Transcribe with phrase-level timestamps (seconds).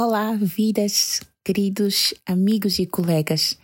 [0.00, 3.58] Olá, vidas, queridos amigos e colegas.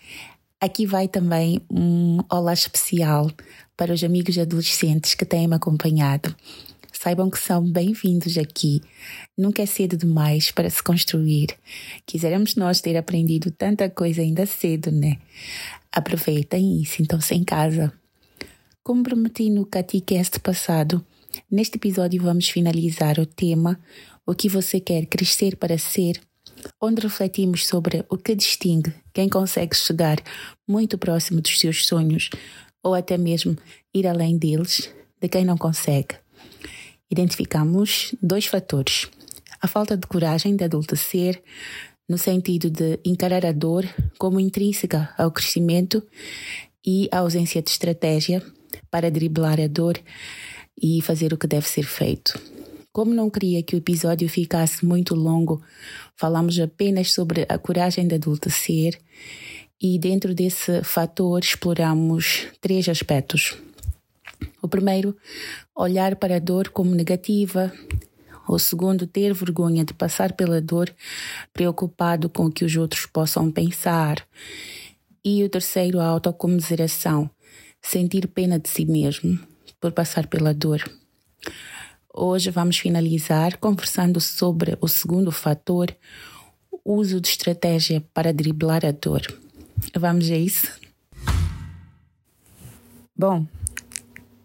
[0.60, 3.30] Aqui vai também um olá especial
[3.76, 6.34] para os amigos adolescentes que têm me acompanhado.
[6.92, 8.82] Saibam que são bem-vindos aqui.
[9.38, 11.56] Nunca é cedo demais para se construir.
[12.04, 15.18] Quiseremos nós ter aprendido tanta coisa ainda cedo, né?
[15.92, 17.92] Aproveitem e sintam-se em casa.
[18.82, 21.06] Como prometi no CatiCast passado,
[21.48, 23.78] neste episódio vamos finalizar o tema
[24.26, 26.20] O que você quer crescer para ser
[26.80, 30.18] onde refletimos sobre o que distingue quem consegue chegar
[30.66, 32.30] muito próximo dos seus sonhos
[32.82, 33.56] ou até mesmo
[33.92, 36.16] ir além deles de quem não consegue.
[37.10, 39.08] Identificamos dois fatores:
[39.60, 41.42] a falta de coragem de adultecer,
[42.08, 43.84] no sentido de encarar a dor
[44.18, 46.02] como intrínseca ao crescimento,
[46.86, 48.42] e a ausência de estratégia
[48.90, 49.98] para driblar a dor
[50.80, 52.38] e fazer o que deve ser feito.
[52.94, 55.60] Como não queria que o episódio ficasse muito longo,
[56.14, 58.96] falamos apenas sobre a coragem de adultecer
[59.82, 63.58] e dentro desse fator exploramos três aspectos.
[64.62, 65.16] O primeiro,
[65.74, 67.72] olhar para a dor como negativa.
[68.48, 70.88] O segundo, ter vergonha de passar pela dor,
[71.52, 74.24] preocupado com o que os outros possam pensar.
[75.24, 77.28] E o terceiro, a autocomiseração,
[77.82, 79.36] sentir pena de si mesmo
[79.80, 80.80] por passar pela dor.
[82.16, 85.92] Hoje vamos finalizar conversando sobre o segundo fator,
[86.84, 89.20] uso de estratégia para driblar a dor.
[89.98, 90.68] Vamos a isso?
[93.16, 93.44] Bom,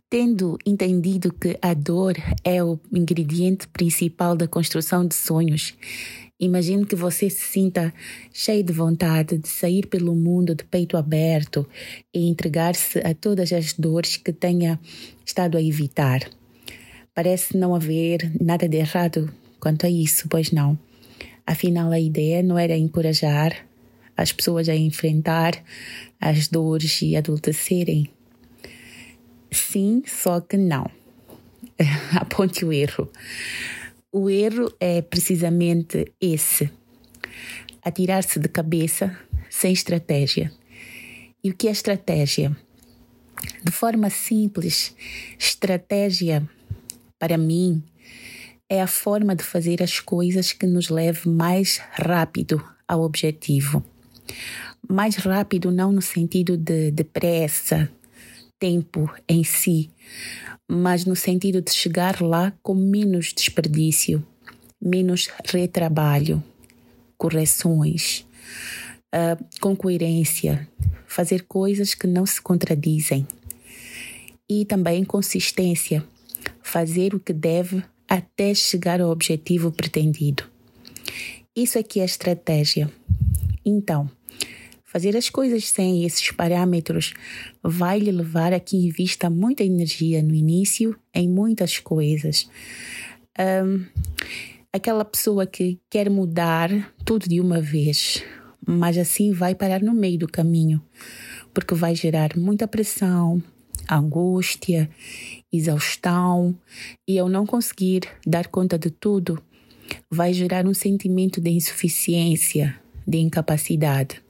[0.10, 5.76] tendo entendido que a dor é o ingrediente principal da construção de sonhos,
[6.40, 7.94] imagino que você se sinta
[8.34, 11.70] cheio de vontade de sair pelo mundo de peito aberto
[12.12, 14.80] e entregar-se a todas as dores que tenha
[15.24, 16.39] estado a evitar.
[17.14, 20.78] Parece não haver nada de errado quanto a isso, pois não.
[21.46, 23.66] Afinal, a ideia não era encorajar
[24.16, 25.64] as pessoas a enfrentar
[26.20, 28.10] as dores e adultecerem.
[29.52, 30.90] Sim, só que não.
[32.20, 33.10] Aponte o erro.
[34.12, 36.70] O erro é precisamente esse:
[37.82, 39.18] atirar-se de cabeça
[39.50, 40.52] sem estratégia.
[41.44, 42.56] E o que é estratégia?
[43.64, 44.94] De forma simples,
[45.40, 46.48] estratégia
[47.20, 47.84] para mim,
[48.70, 53.84] é a forma de fazer as coisas que nos leve mais rápido ao objetivo.
[54.88, 57.92] Mais rápido, não no sentido de depressa,
[58.58, 59.90] tempo em si,
[60.68, 64.26] mas no sentido de chegar lá com menos desperdício,
[64.82, 66.44] menos retrabalho,
[67.18, 68.26] correções,
[69.14, 70.68] uh, com coerência,
[71.08, 73.28] fazer coisas que não se contradizem.
[74.48, 76.04] E também consistência
[76.70, 80.44] fazer o que deve até chegar ao objetivo pretendido.
[81.56, 82.90] Isso aqui é estratégia.
[83.66, 84.10] Então,
[84.86, 87.14] fazer as coisas sem esses parâmetros
[87.64, 92.48] vai lhe levar a que invista muita energia no início em muitas coisas.
[93.40, 93.86] Um,
[94.72, 98.24] aquela pessoa que quer mudar tudo de uma vez,
[98.66, 100.80] mas assim vai parar no meio do caminho,
[101.52, 103.42] porque vai gerar muita pressão,
[103.90, 104.90] angústia,
[105.52, 106.56] exaustão
[107.08, 109.42] e ao não conseguir dar conta de tudo,
[110.10, 114.22] vai gerar um sentimento de insuficiência, de incapacidade.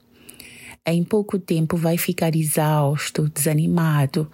[0.86, 4.30] Em pouco tempo vai ficar exausto, desanimado,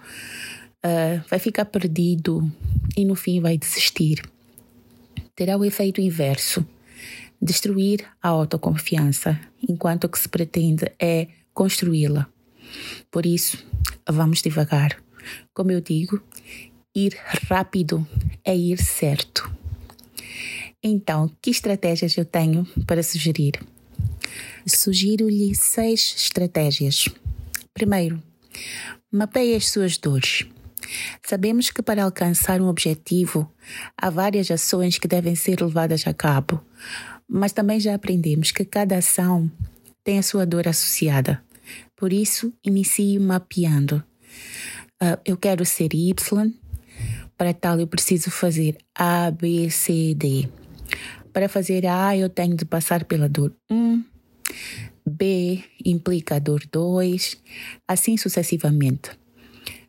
[0.85, 2.49] uh, vai ficar perdido
[2.95, 4.21] e no fim vai desistir.
[5.35, 6.65] Terá o efeito inverso
[7.41, 12.27] destruir a autoconfiança, enquanto o que se pretende é construí-la.
[13.11, 13.63] Por isso,
[14.09, 14.97] vamos devagar.
[15.53, 16.21] Como eu digo,
[16.97, 17.15] ir
[17.47, 18.07] rápido
[18.43, 19.51] é ir certo.
[20.81, 23.53] Então, que estratégias eu tenho para sugerir?
[24.65, 27.05] Sugiro-lhe seis estratégias.
[27.73, 28.21] Primeiro,
[29.11, 30.45] mapeie as suas dores.
[31.23, 33.51] Sabemos que para alcançar um objetivo
[33.95, 36.63] há várias ações que devem ser levadas a cabo,
[37.27, 39.51] mas também já aprendemos que cada ação
[40.03, 41.43] tem a sua dor associada.
[41.95, 44.03] Por isso, inicie mapeando
[45.01, 46.53] uh, eu quero ser Y,
[47.37, 50.49] para tal eu preciso fazer A, B, C, D.
[51.31, 54.03] Para fazer A, eu tenho de passar pela dor 1,
[55.05, 57.37] B implica a dor 2,
[57.87, 59.11] assim sucessivamente.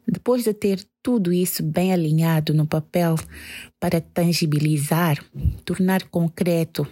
[0.06, 3.14] Depois de ter tudo isso bem alinhado no papel
[3.80, 5.22] para tangibilizar,
[5.64, 6.86] tornar concreto,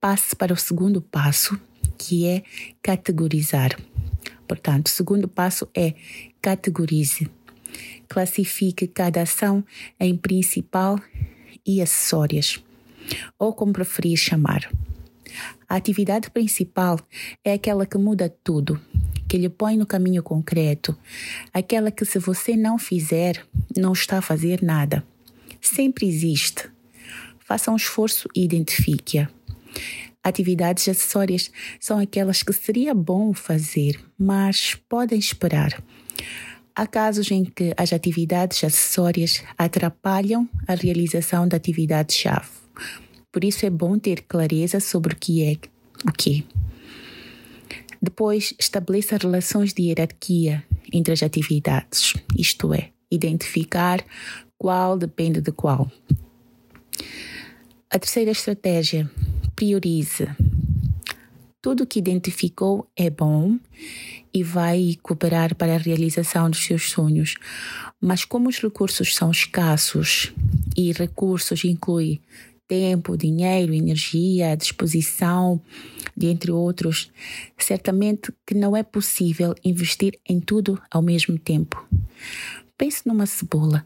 [0.00, 1.58] passe para o segundo passo,
[1.98, 2.42] que é
[2.82, 3.78] categorizar.
[4.46, 5.94] Portanto, o segundo passo é
[6.40, 7.28] categorize.
[8.08, 9.64] Classifique cada ação
[10.00, 10.98] em principal
[11.66, 12.62] e acessórias,
[13.38, 14.70] ou como preferir chamar.
[15.68, 16.98] A atividade principal
[17.44, 18.80] é aquela que muda tudo,
[19.28, 20.96] que lhe põe no caminho concreto,
[21.52, 23.44] aquela que, se você não fizer,
[23.76, 25.04] não está a fazer nada.
[25.60, 26.70] Sempre existe.
[27.40, 29.28] Faça um esforço e identifique-a.
[30.22, 35.82] Atividades acessórias são aquelas que seria bom fazer, mas podem esperar.
[36.78, 42.50] Há casos em que as atividades acessórias atrapalham a realização da atividade-chave.
[43.32, 45.56] Por isso é bom ter clareza sobre o que é
[46.08, 46.46] o que.
[48.00, 54.00] Depois, estabeleça relações de hierarquia entre as atividades, isto é, identificar
[54.56, 55.90] qual depende de qual.
[57.90, 59.10] A terceira estratégia,
[59.56, 60.28] priorize.
[61.60, 63.58] Tudo que identificou é bom
[64.38, 67.34] e vai cooperar para a realização dos seus sonhos.
[68.00, 70.32] Mas como os recursos são escassos
[70.76, 72.20] e recursos inclui
[72.68, 75.60] tempo, dinheiro, energia, disposição,
[76.16, 77.10] dentre outros,
[77.56, 81.84] certamente que não é possível investir em tudo ao mesmo tempo.
[82.76, 83.84] Pense numa cebola.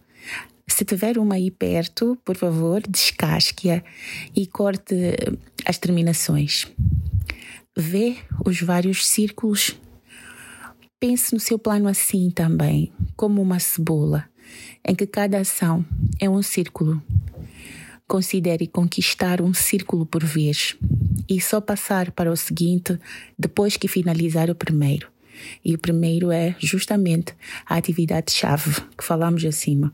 [0.66, 3.82] Se tiver uma aí perto, por favor, descasque-a
[4.34, 4.94] e corte
[5.64, 6.66] as terminações.
[7.76, 9.76] Vê os vários círculos.
[11.02, 14.25] Pense no seu plano assim também, como uma cebola,
[14.87, 15.84] em que cada ação
[16.20, 17.02] é um círculo
[18.06, 20.76] Considere conquistar um círculo por vez
[21.28, 22.96] e só passar para o seguinte
[23.37, 25.08] depois que finalizar o primeiro.
[25.64, 27.34] E o primeiro é justamente
[27.66, 29.93] a atividade-chave que falamos acima.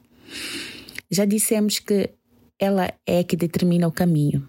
[1.11, 2.11] Já dissemos que
[2.59, 4.47] ela é que determina o caminho.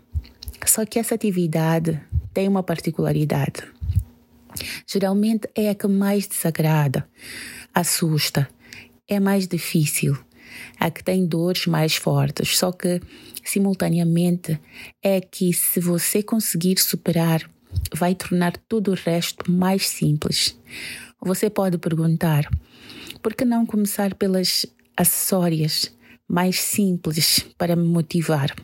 [0.66, 2.02] Só que essa atividade
[2.34, 3.79] tem uma particularidade.
[4.88, 7.08] Geralmente é a que mais desagrada,
[7.74, 8.50] assusta,
[9.08, 10.18] é mais difícil
[10.80, 13.02] a que tem dores mais fortes, só que
[13.44, 14.60] simultaneamente
[15.02, 17.50] é que se você conseguir superar,
[17.96, 20.58] vai tornar tudo o resto mais simples.
[21.22, 22.50] Você pode perguntar:
[23.22, 24.66] por que não começar pelas
[24.96, 25.92] acessórias
[26.28, 28.56] mais simples para me motivar?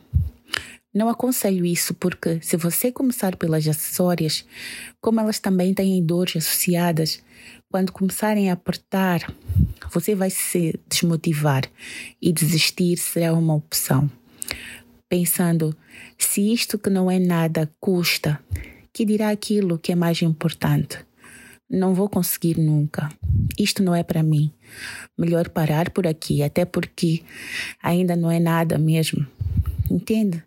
[0.95, 4.45] Não aconselho isso porque, se você começar pelas acessórias,
[5.01, 7.21] como elas também têm dores associadas,
[7.69, 9.29] quando começarem a apertar,
[9.91, 11.63] você vai se desmotivar
[12.21, 14.09] e desistir será uma opção.
[15.09, 15.75] Pensando,
[16.17, 18.39] se isto que não é nada custa,
[18.93, 20.99] que dirá aquilo que é mais importante?
[21.69, 23.11] Não vou conseguir nunca.
[23.59, 24.49] Isto não é para mim.
[25.17, 27.21] Melhor parar por aqui, até porque
[27.83, 29.27] ainda não é nada mesmo.
[29.89, 30.43] Entende?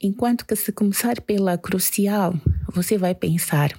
[0.00, 2.34] Enquanto que se começar pela crucial,
[2.72, 3.78] você vai pensar: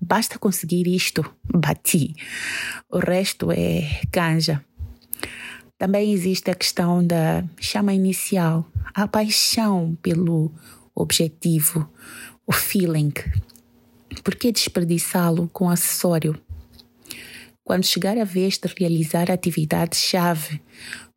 [0.00, 2.14] basta conseguir isto, bati.
[2.90, 4.64] O resto é canja.
[5.76, 10.50] Também existe a questão da chama inicial, a paixão pelo
[10.94, 11.88] objetivo,
[12.46, 13.12] o feeling.
[14.22, 16.40] Por que desperdiçá-lo com acessório?
[17.62, 20.60] Quando chegar a vez de realizar a atividade-chave,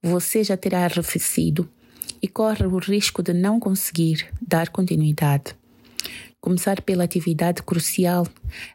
[0.01, 1.69] você já terá arrefecido
[2.21, 5.56] e corre o risco de não conseguir dar continuidade.
[6.39, 8.27] Começar pela atividade crucial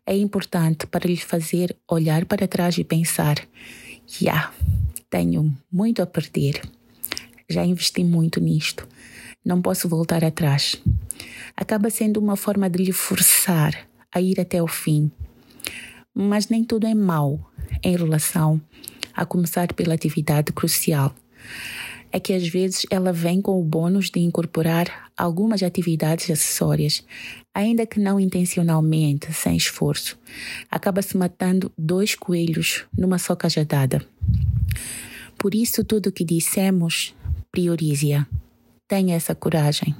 [0.06, 3.36] é importante para lhe fazer olhar para trás e pensar:
[4.06, 4.54] já, yeah,
[5.08, 6.60] tenho muito a perder.
[7.48, 8.86] Já investi muito nisto.
[9.44, 10.80] Não posso voltar atrás.
[11.56, 15.10] Acaba sendo uma forma de lhe forçar a ir até o fim.
[16.14, 17.50] Mas nem tudo é mau
[17.82, 18.60] em relação
[19.14, 21.14] a começar pela atividade crucial
[22.12, 27.02] é que às vezes ela vem com o bônus de incorporar algumas atividades acessórias,
[27.54, 30.18] ainda que não intencionalmente, sem esforço.
[30.70, 34.06] Acaba-se matando dois coelhos numa só cajadada.
[35.38, 37.14] Por isso, tudo o que dissemos,
[37.50, 38.26] priorize-a.
[38.86, 39.96] Tenha essa coragem.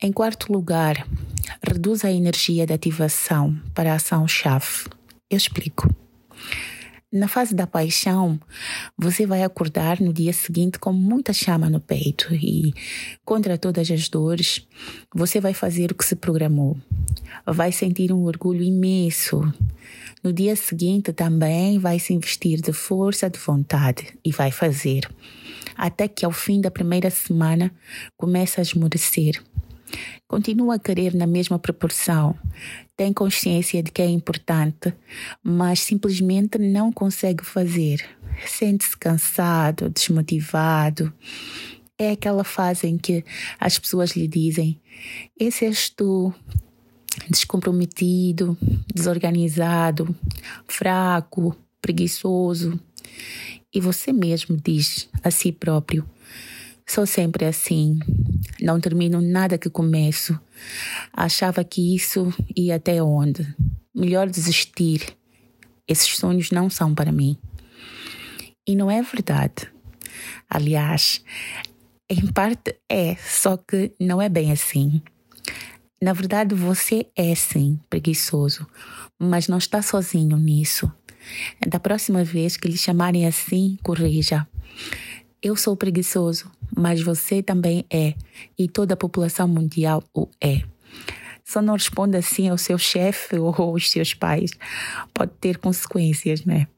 [0.00, 1.06] Em quarto lugar,
[1.62, 4.88] reduz a energia de ativação para a ação-chave.
[5.28, 5.92] Eu explico.
[7.12, 8.40] Na fase da paixão,
[8.96, 12.72] você vai acordar no dia seguinte com muita chama no peito e,
[13.22, 14.66] contra todas as dores,
[15.14, 16.74] você vai fazer o que se programou.
[17.46, 19.42] Vai sentir um orgulho imenso.
[20.24, 25.06] No dia seguinte também vai se investir de força de vontade e vai fazer.
[25.76, 27.70] Até que ao fim da primeira semana
[28.16, 29.42] começa a esmorecer
[30.26, 32.38] Continua a querer na mesma proporção.
[32.96, 34.94] Tem consciência de que é importante,
[35.42, 38.04] mas simplesmente não consegue fazer.
[38.46, 41.12] Sente-se cansado, desmotivado.
[41.98, 43.24] É aquela fase em que
[43.60, 44.80] as pessoas lhe dizem:
[45.38, 46.32] Esse és tu,
[47.28, 48.56] descomprometido,
[48.94, 50.14] desorganizado,
[50.66, 52.80] fraco, preguiçoso.
[53.74, 56.08] E você mesmo diz a si próprio:
[56.92, 57.98] Sou sempre assim.
[58.60, 60.38] Não termino nada que começo.
[61.10, 63.46] Achava que isso ia até onde?
[63.94, 65.16] Melhor desistir.
[65.88, 67.38] Esses sonhos não são para mim.
[68.68, 69.72] E não é verdade.
[70.50, 71.24] Aliás,
[72.10, 75.00] em parte é, só que não é bem assim.
[75.98, 78.66] Na verdade, você é sim preguiçoso,
[79.18, 80.92] mas não está sozinho nisso.
[81.66, 84.46] Da próxima vez que lhe chamarem assim, corrija.
[85.42, 88.14] Eu sou preguiçoso, mas você também é,
[88.56, 90.62] e toda a população mundial o é.
[91.44, 94.52] Só não responda assim ao seu chefe ou aos seus pais.
[95.12, 96.68] Pode ter consequências, né?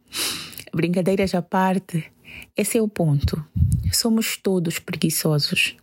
[0.73, 2.11] Brincadeiras à parte,
[2.57, 3.45] esse é o ponto.
[3.93, 5.77] Somos todos preguiçosos.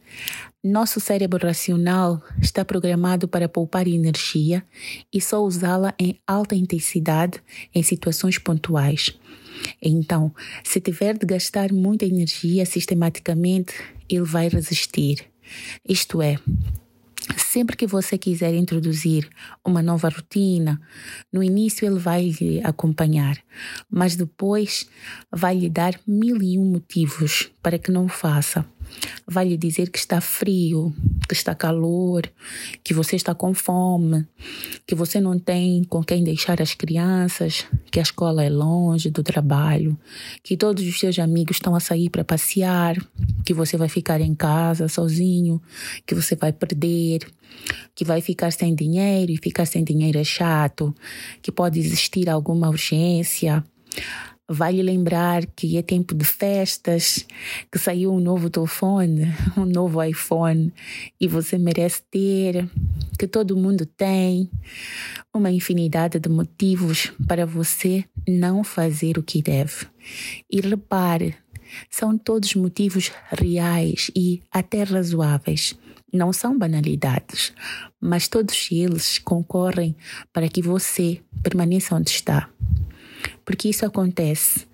[0.63, 4.63] Nosso cérebro racional está programado para poupar energia
[5.11, 7.41] e só usá-la em alta intensidade
[7.73, 9.11] em situações pontuais.
[9.81, 10.31] Então,
[10.63, 13.73] se tiver de gastar muita energia sistematicamente,
[14.07, 15.25] ele vai resistir.
[15.83, 16.37] Isto é,
[17.37, 19.29] Sempre que você quiser introduzir
[19.65, 20.81] uma nova rotina,
[21.31, 23.37] no início ele vai lhe acompanhar,
[23.89, 24.87] mas depois
[25.31, 28.65] vai lhe dar mil e um motivos para que não faça
[29.27, 30.93] vai lhe dizer que está frio,
[31.27, 32.29] que está calor,
[32.83, 34.25] que você está com fome,
[34.85, 39.23] que você não tem com quem deixar as crianças, que a escola é longe do
[39.23, 39.97] trabalho,
[40.43, 42.95] que todos os seus amigos estão a sair para passear,
[43.45, 45.61] que você vai ficar em casa sozinho,
[46.05, 47.27] que você vai perder,
[47.95, 50.93] que vai ficar sem dinheiro e ficar sem dinheiro é chato,
[51.41, 53.63] que pode existir alguma urgência
[54.53, 57.25] vai lhe lembrar que é tempo de festas,
[57.71, 60.73] que saiu um novo telefone, um novo iPhone
[61.19, 62.69] e você merece ter,
[63.17, 64.49] que todo mundo tem,
[65.33, 69.87] uma infinidade de motivos para você não fazer o que deve.
[70.51, 71.35] E repare,
[71.89, 75.77] são todos motivos reais e até razoáveis.
[76.13, 77.53] Não são banalidades,
[78.01, 79.95] mas todos eles concorrem
[80.33, 82.49] para que você permaneça onde está.
[83.45, 84.67] Porque isso acontece.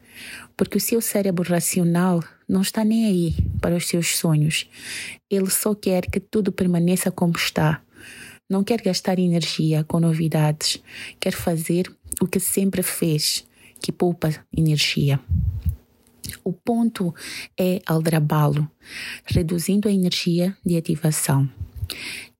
[0.56, 4.68] Porque o seu cérebro racional não está nem aí para os seus sonhos.
[5.30, 7.82] Ele só quer que tudo permaneça como está.
[8.50, 10.82] Não quer gastar energia com novidades.
[11.20, 13.46] Quer fazer o que sempre fez,
[13.82, 15.20] que poupa energia.
[16.44, 17.14] O ponto
[17.60, 18.70] é aldrabá-lo,
[19.26, 21.50] reduzindo a energia de ativação.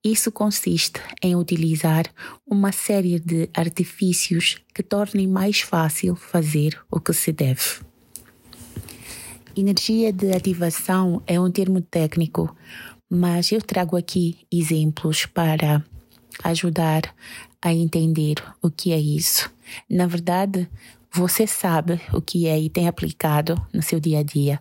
[0.04, 2.04] Isso consiste em utilizar
[2.46, 7.80] uma série de artifícios que tornem mais fácil fazer o que se deve.
[9.56, 12.54] Energia de ativação é um termo técnico,
[13.10, 15.84] mas eu trago aqui exemplos para
[16.44, 17.12] ajudar
[17.60, 19.50] a entender o que é isso.
[19.90, 20.70] Na verdade,
[21.12, 24.60] você sabe o que é e tem aplicado no seu dia a dia.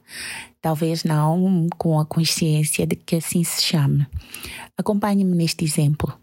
[0.61, 4.09] Talvez não com a consciência de que assim se chama.
[4.77, 6.13] Acompanhe-me neste exemplo.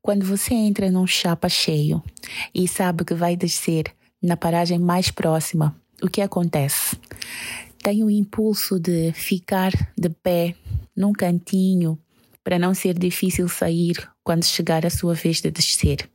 [0.00, 2.02] Quando você entra num chapa cheio
[2.54, 3.84] e sabe que vai descer
[4.22, 6.96] na paragem mais próxima, o que acontece?
[7.82, 10.54] Tem o impulso de ficar de pé
[10.94, 11.98] num cantinho
[12.42, 16.08] para não ser difícil sair quando chegar a sua vez de descer.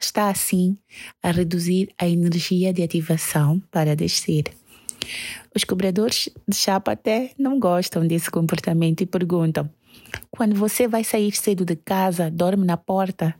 [0.00, 0.78] Está assim
[1.22, 4.44] a reduzir a energia de ativação para descer.
[5.54, 9.68] Os cobradores de chapa até não gostam desse comportamento e perguntam:
[10.30, 13.34] quando você vai sair cedo de casa, dorme na porta?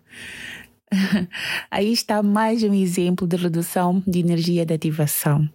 [1.70, 5.48] Aí está mais um exemplo de redução de energia de ativação.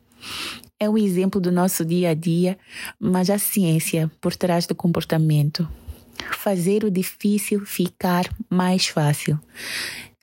[0.80, 2.58] É um exemplo do nosso dia a dia,
[3.00, 5.68] mas a ciência por trás do comportamento.
[6.32, 9.40] Fazer o difícil ficar mais fácil.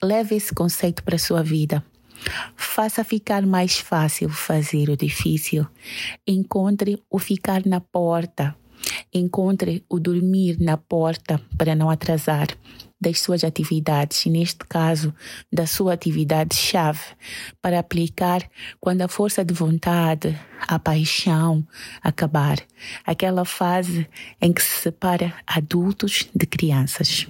[0.02, 1.85] Leve esse conceito para sua vida.
[2.57, 5.66] Faça ficar mais fácil fazer o difícil.
[6.26, 8.54] Encontre o ficar na porta
[9.12, 12.49] Encontre o dormir na porta para não atrasar
[13.00, 15.14] das suas atividades, neste caso,
[15.50, 17.00] da sua atividade-chave,
[17.61, 18.42] para aplicar
[18.78, 21.66] quando a força de vontade, a paixão
[22.02, 22.59] acabar,
[23.04, 24.07] aquela fase
[24.40, 27.26] em que se separa adultos de crianças.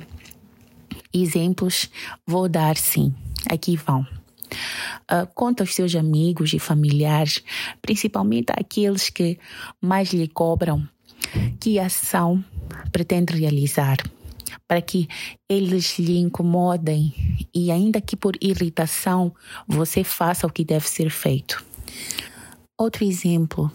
[1.13, 1.91] Exemplos
[2.27, 3.15] vou dar sim,
[3.51, 4.07] aqui vão.
[5.11, 7.43] Uh, conta aos seus amigos e familiares,
[7.81, 9.39] principalmente aqueles que
[9.81, 10.89] mais lhe cobram
[11.61, 12.45] que ação
[12.91, 13.99] pretende realizar
[14.67, 15.09] para que
[15.49, 17.13] eles lhe incomodem
[17.53, 19.35] e, ainda que por irritação,
[19.67, 21.65] você faça o que deve ser feito.
[22.79, 23.71] Outro exemplo: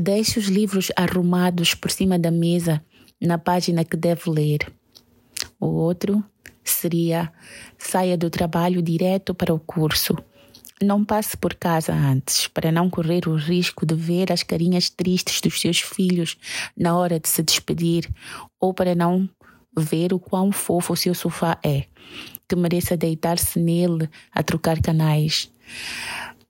[0.00, 2.80] deixe os livros arrumados por cima da mesa
[3.20, 4.72] na página que deve ler.
[5.62, 6.24] O outro
[6.64, 7.32] seria
[7.78, 10.16] saia do trabalho direto para o curso
[10.82, 15.40] não passe por casa antes, para não correr o risco de ver as carinhas tristes
[15.40, 16.36] dos seus filhos
[16.76, 18.10] na hora de se despedir,
[18.60, 19.28] ou para não
[19.78, 21.84] ver o quão fofo o seu sofá é,
[22.48, 25.48] que mereça deitar-se nele a trocar canais.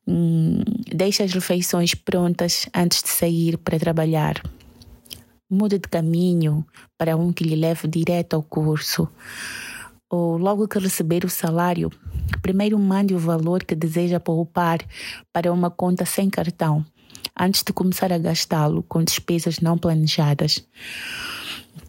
[0.06, 4.42] Hum, deixe as refeições prontas antes de sair para trabalhar.
[5.54, 6.66] Mude de caminho
[6.96, 9.06] para um que lhe leve direto ao curso.
[10.08, 11.90] Ou logo que receber o salário,
[12.40, 14.78] primeiro mande o valor que deseja poupar
[15.30, 16.82] para uma conta sem cartão,
[17.38, 20.66] antes de começar a gastá-lo com despesas não planejadas.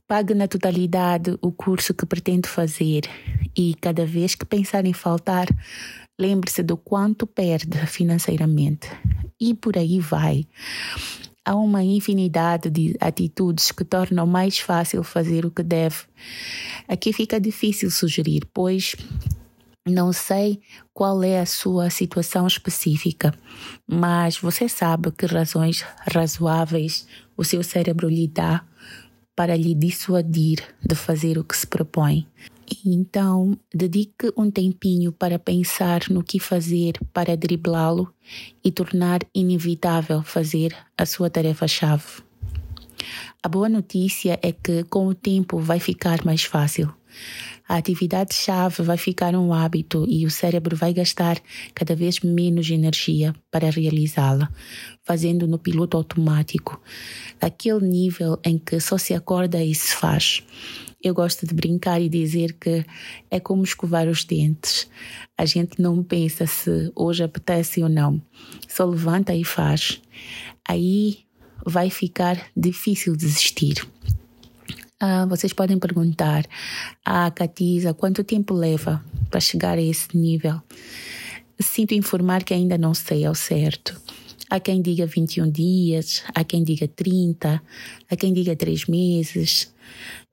[0.05, 3.09] Pague na totalidade o curso que pretende fazer
[3.57, 5.47] e, cada vez que pensar em faltar,
[6.19, 8.89] lembre-se do quanto perde financeiramente.
[9.39, 10.45] E por aí vai.
[11.45, 15.97] Há uma infinidade de atitudes que tornam mais fácil fazer o que deve.
[16.87, 18.95] Aqui fica difícil sugerir, pois
[19.85, 20.61] não sei
[20.93, 23.33] qual é a sua situação específica,
[23.85, 28.63] mas você sabe que razões razoáveis o seu cérebro lhe dá
[29.35, 32.25] para lhe dissuadir de fazer o que se propõe.
[32.85, 38.13] Então, dedique um tempinho para pensar no que fazer para driblá-lo
[38.63, 42.23] e tornar inevitável fazer a sua tarefa-chave.
[43.41, 46.93] A boa notícia é que, com o tempo, vai ficar mais fácil.
[47.67, 51.41] A atividade-chave vai ficar um hábito e o cérebro vai gastar
[51.73, 54.49] cada vez menos energia para realizá-la,
[55.03, 56.81] fazendo no piloto automático,
[57.39, 60.43] aquele nível em que só se acorda e se faz.
[61.03, 62.85] Eu gosto de brincar e dizer que
[63.29, 64.87] é como escovar os dentes.
[65.37, 68.21] A gente não pensa se hoje apetece ou não,
[68.67, 70.01] só levanta e faz.
[70.65, 71.19] Aí
[71.65, 73.85] vai ficar difícil desistir.
[74.99, 76.45] Ah, vocês podem perguntar
[77.03, 80.61] à ah, quanto tempo leva para chegar a esse nível.
[81.59, 84.01] Sinto informar que ainda não sei ao certo.
[84.49, 87.61] Há quem diga 21 dias, há quem diga 30,
[88.09, 89.73] há quem diga 3 meses.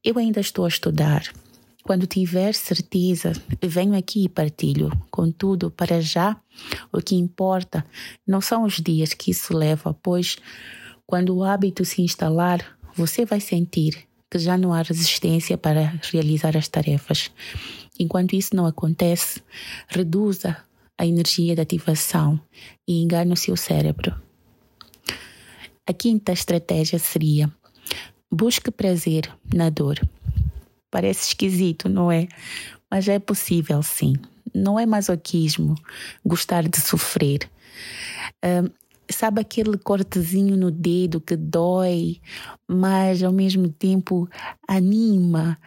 [0.03, 1.23] Eu ainda estou a estudar.
[1.83, 4.91] Quando tiver certeza, venho aqui e partilho.
[5.11, 6.41] Contudo, para já,
[6.91, 7.85] o que importa
[8.27, 10.39] não são os dias que isso leva, pois
[11.07, 16.57] quando o hábito se instalar, você vai sentir que já não há resistência para realizar
[16.57, 17.31] as tarefas.
[17.99, 19.43] Enquanto isso não acontece,
[19.87, 20.57] reduza
[20.97, 22.41] a energia de ativação
[22.89, 24.15] e engane o seu cérebro.
[25.87, 27.53] A quinta estratégia seria
[28.31, 30.01] busque prazer na dor.
[30.91, 32.29] Parece esquisito, não é?
[32.91, 34.15] Mas é possível sim.
[34.55, 35.77] Não é masoquismo
[36.25, 37.49] gostar de sofrer.
[39.11, 42.21] Sabe aquele cortezinho no dedo que dói,
[42.69, 44.29] mas ao mesmo tempo
[44.69, 45.59] anima,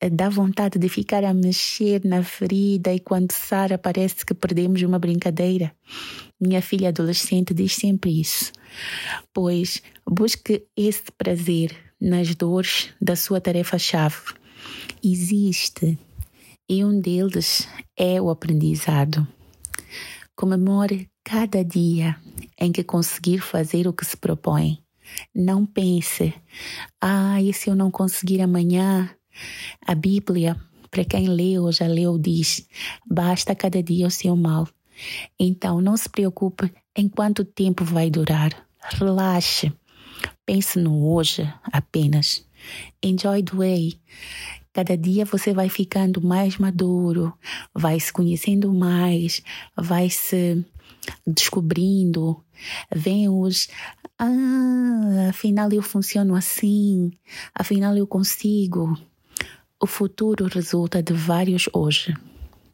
[0.00, 4.80] eh, dá vontade de ficar a mexer na ferida e quando Sara parece que perdemos
[4.82, 5.74] uma brincadeira.
[6.40, 8.52] Minha filha adolescente diz sempre isso.
[9.32, 11.74] Pois busque esse prazer
[12.04, 14.34] nas dores da sua tarefa-chave.
[15.02, 15.98] Existe
[16.68, 19.26] e um deles é o aprendizado.
[20.36, 22.16] Comemore cada dia
[22.60, 24.78] em que conseguir fazer o que se propõe.
[25.34, 26.34] Não pense,
[27.00, 29.08] ah, e se eu não conseguir amanhã?
[29.86, 30.56] A Bíblia,
[30.90, 32.66] para quem leu ou já leu, diz:
[33.06, 34.68] basta cada dia o seu mal.
[35.38, 38.50] Então não se preocupe em quanto tempo vai durar.
[38.80, 39.72] Relaxe.
[40.46, 42.46] Pense no hoje apenas.
[43.02, 43.98] Enjoy the way.
[44.72, 47.32] Cada dia você vai ficando mais maduro,
[47.72, 49.40] vai se conhecendo mais,
[49.76, 50.64] vai se
[51.26, 52.42] descobrindo,
[52.94, 53.68] vem os
[54.18, 57.12] ah, afinal eu funciono assim,
[57.54, 58.98] afinal eu consigo.
[59.80, 62.14] O futuro resulta de vários hoje.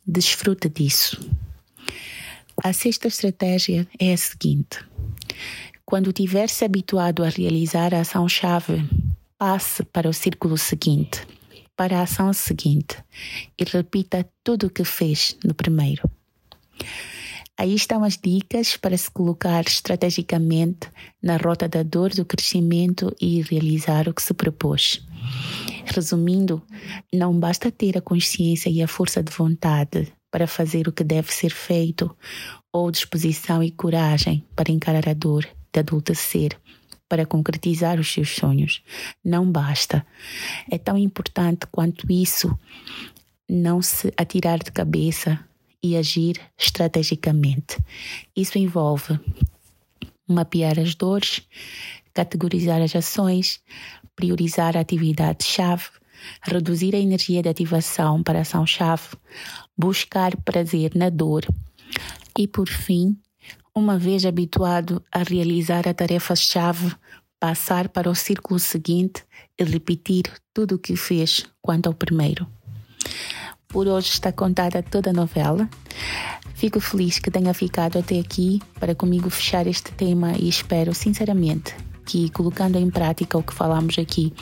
[0.07, 1.21] Desfruta disso.
[2.63, 4.85] A sexta estratégia é a seguinte:
[5.91, 8.89] quando tiver se habituado a realizar a ação-chave,
[9.37, 11.27] passe para o círculo seguinte,
[11.77, 12.97] para a ação seguinte,
[13.59, 16.09] e repita tudo o que fez no primeiro.
[17.59, 20.89] Aí estão as dicas para se colocar estrategicamente
[21.21, 25.05] na rota da dor do crescimento e realizar o que se propôs.
[25.87, 26.63] Resumindo,
[27.13, 31.33] não basta ter a consciência e a força de vontade para fazer o que deve
[31.33, 32.17] ser feito,
[32.73, 36.57] ou disposição e coragem para encarar a dor de adultecer,
[37.09, 38.83] para concretizar os seus sonhos.
[39.25, 40.07] Não basta.
[40.71, 42.57] É tão importante quanto isso
[43.49, 45.45] não se atirar de cabeça
[45.83, 47.79] e agir estrategicamente.
[48.37, 49.19] Isso envolve
[50.29, 51.43] mapear as dores,
[52.15, 53.61] categorizar as ações,
[54.15, 55.89] priorizar a atividade-chave,
[56.43, 59.17] reduzir a energia de ativação para ação-chave,
[59.77, 61.45] buscar prazer na dor
[62.39, 63.19] e, por fim,
[63.81, 66.95] uma vez habituado a realizar a tarefa-chave,
[67.41, 69.25] passar para o círculo seguinte
[69.59, 72.47] e repetir tudo o que fez quanto ao primeiro.
[73.67, 75.67] Por hoje está contada toda a novela.
[76.55, 81.75] Fico feliz que tenha ficado até aqui para comigo fechar este tema e espero sinceramente
[82.05, 84.35] que, colocando em prática o que falamos aqui,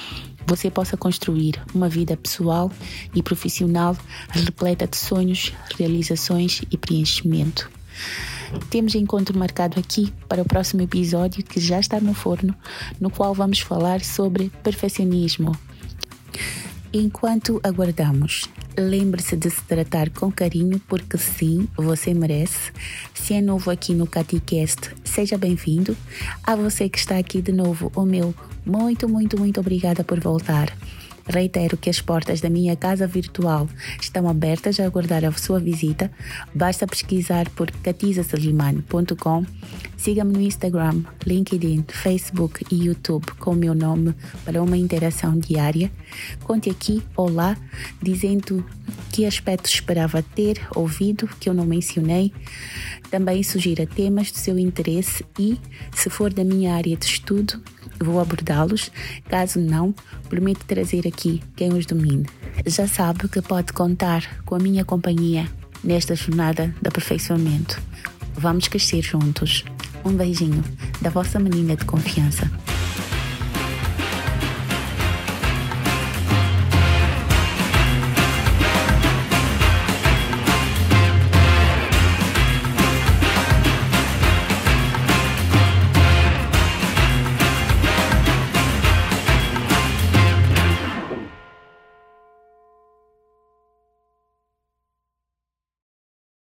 [0.44, 2.72] você possa construir uma vida pessoal
[3.14, 3.96] e profissional
[4.30, 7.70] repleta de sonhos, realizações e preenchimento.
[8.70, 12.54] Temos encontro marcado aqui para o próximo episódio que já está no forno,
[13.00, 15.56] no qual vamos falar sobre perfeccionismo.
[16.92, 22.72] Enquanto aguardamos, lembre-se de se tratar com carinho, porque sim, você merece.
[23.12, 25.94] Se é novo aqui no CatiCast, seja bem-vindo.
[26.42, 28.34] A você que está aqui de novo, o meu
[28.64, 30.74] muito, muito, muito obrigada por voltar.
[31.28, 33.68] Reitero que as portas da minha casa virtual
[34.00, 36.10] estão abertas a aguardar a sua visita.
[36.54, 39.44] Basta pesquisar por catizasalimani.com.
[39.96, 44.14] Siga-me no Instagram, LinkedIn, Facebook e YouTube com o meu nome
[44.44, 45.90] para uma interação diária.
[46.44, 47.56] Conte aqui ou lá
[48.00, 48.64] dizendo
[49.12, 52.32] que aspectos esperava ter ouvido que eu não mencionei.
[53.10, 55.58] Também sugira temas do seu interesse e,
[55.94, 57.60] se for da minha área de estudo,
[57.98, 58.90] vou abordá-los.
[59.28, 59.94] Caso não,
[60.28, 62.24] prometo trazer aqui quem os domine.
[62.64, 65.48] Já sabe que pode contar com a minha companhia
[65.82, 67.80] nesta jornada de aperfeiçoamento.
[68.34, 69.64] Vamos crescer juntos.
[70.04, 70.62] Um beijinho
[71.02, 72.48] da vossa menina de confiança.